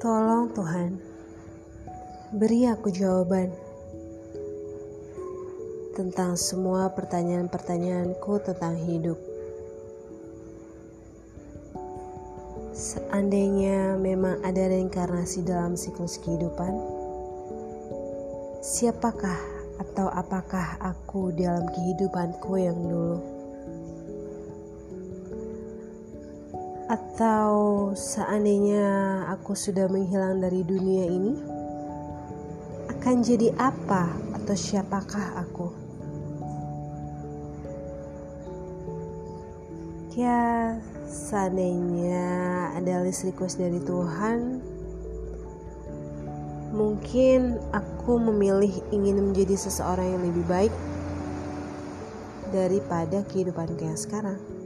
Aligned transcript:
Tolong 0.00 0.48
Tuhan, 0.56 0.96
beri 2.32 2.64
aku 2.64 2.88
jawaban 2.88 3.52
tentang 5.92 6.40
semua 6.40 6.88
pertanyaan-pertanyaanku 6.96 8.32
tentang 8.40 8.80
hidup. 8.80 9.20
Seandainya 12.72 14.00
memang 14.00 14.40
ada 14.40 14.72
reinkarnasi 14.72 15.44
dalam 15.44 15.76
siklus 15.76 16.16
kehidupan, 16.16 16.80
siapakah 18.64 19.36
atau 19.84 20.08
apakah 20.08 20.80
aku 20.80 21.28
dalam 21.36 21.68
kehidupanku 21.76 22.56
yang 22.56 22.80
dulu? 22.80 23.39
Atau 26.90 27.94
seandainya 27.94 29.22
aku 29.30 29.54
sudah 29.54 29.86
menghilang 29.86 30.42
dari 30.42 30.66
dunia 30.66 31.06
ini, 31.06 31.38
akan 32.90 33.22
jadi 33.22 33.54
apa 33.62 34.10
atau 34.34 34.54
siapakah 34.58 35.38
aku? 35.38 35.70
Ya, 40.18 40.82
seandainya 41.06 42.26
ada 42.74 43.06
list 43.06 43.22
request 43.22 43.62
dari 43.62 43.78
Tuhan, 43.86 44.58
mungkin 46.74 47.62
aku 47.70 48.18
memilih 48.18 48.82
ingin 48.90 49.30
menjadi 49.30 49.54
seseorang 49.54 50.18
yang 50.18 50.22
lebih 50.26 50.42
baik 50.50 50.74
daripada 52.50 53.22
kehidupanku 53.30 53.78
yang 53.78 53.94
sekarang 53.94 54.59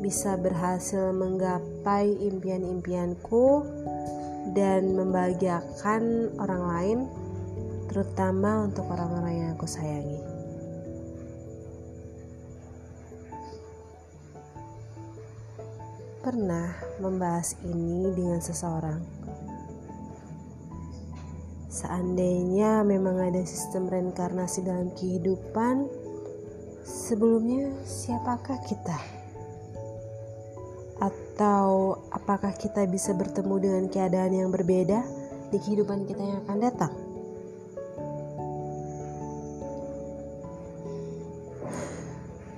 bisa 0.00 0.40
berhasil 0.40 1.12
menggapai 1.12 2.08
impian-impianku 2.32 3.68
dan 4.56 4.96
membahagiakan 4.96 6.32
orang 6.40 6.62
lain, 6.64 6.98
terutama 7.92 8.64
untuk 8.64 8.88
orang-orang 8.88 9.44
yang 9.44 9.50
aku 9.54 9.68
sayangi. 9.68 10.20
Pernah 16.20 16.72
membahas 17.00 17.56
ini 17.64 18.12
dengan 18.12 18.40
seseorang. 18.40 19.00
Seandainya 21.70 22.84
memang 22.84 23.20
ada 23.20 23.40
sistem 23.44 23.88
reinkarnasi 23.88 24.64
dalam 24.64 24.92
kehidupan, 24.96 25.88
sebelumnya 26.84 27.72
siapakah 27.88 28.60
kita? 28.68 29.19
Atau 31.40 31.96
apakah 32.12 32.52
kita 32.52 32.84
bisa 32.84 33.16
bertemu 33.16 33.56
dengan 33.64 33.84
keadaan 33.88 34.36
yang 34.36 34.52
berbeda 34.52 35.00
di 35.48 35.56
kehidupan 35.56 36.04
kita 36.04 36.20
yang 36.20 36.44
akan 36.44 36.58
datang? 36.60 36.92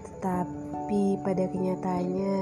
Tetapi 0.02 1.04
pada 1.22 1.44
kenyataannya 1.46 2.36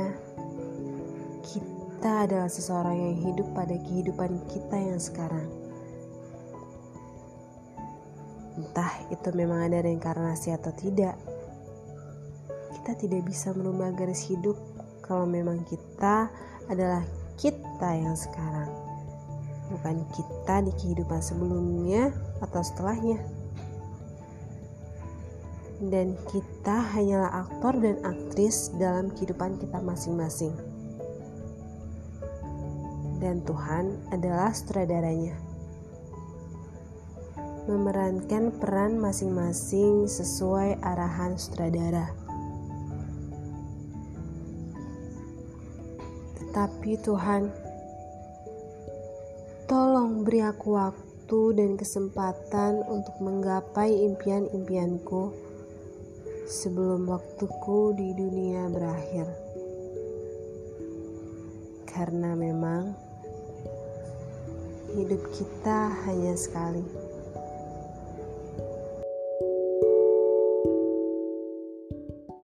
kita 1.44 2.12
adalah 2.24 2.48
seseorang 2.48 2.96
yang 2.96 3.16
hidup 3.20 3.52
pada 3.52 3.76
kehidupan 3.76 4.40
kita 4.48 4.80
yang 4.80 4.96
sekarang. 4.96 5.44
Entah 8.56 8.96
itu 9.12 9.28
memang 9.36 9.68
ada 9.68 9.84
reinkarnasi 9.84 10.56
atau 10.56 10.72
tidak, 10.72 11.20
kita 12.80 12.96
tidak 12.96 13.28
bisa 13.28 13.52
merubah 13.52 13.92
garis 13.92 14.24
hidup 14.24 14.69
kalau 15.10 15.26
memang 15.26 15.66
kita 15.66 16.30
adalah 16.70 17.02
kita 17.34 17.98
yang 17.98 18.14
sekarang, 18.14 18.70
bukan 19.74 20.06
kita 20.14 20.62
di 20.62 20.70
kehidupan 20.78 21.18
sebelumnya 21.18 22.14
atau 22.38 22.62
setelahnya. 22.62 23.18
Dan 25.82 26.14
kita 26.30 26.94
hanyalah 26.94 27.42
aktor 27.42 27.74
dan 27.82 27.98
aktris 28.06 28.70
dalam 28.78 29.10
kehidupan 29.10 29.58
kita 29.58 29.82
masing-masing. 29.82 30.54
Dan 33.18 33.42
Tuhan 33.42 33.98
adalah 34.14 34.54
sutradaranya. 34.54 35.34
Memerankan 37.66 38.54
peran 38.62 39.02
masing-masing 39.02 40.06
sesuai 40.06 40.78
arahan 40.86 41.34
sutradara. 41.34 42.29
Tapi 46.48 46.96
Tuhan, 47.04 47.52
tolong 49.68 50.24
beri 50.24 50.40
aku 50.40 50.80
waktu 50.80 51.60
dan 51.60 51.76
kesempatan 51.76 52.80
untuk 52.88 53.20
menggapai 53.20 53.92
impian-impianku 54.08 55.36
sebelum 56.48 57.04
waktuku 57.04 57.92
di 57.94 58.16
dunia 58.16 58.66
berakhir. 58.72 59.28
Karena 61.84 62.32
memang 62.32 62.96
hidup 64.96 65.22
kita 65.36 65.92
hanya 66.08 66.34
sekali. 66.34 67.09